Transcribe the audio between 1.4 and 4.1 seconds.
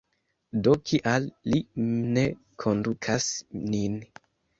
li ne kondukas nin?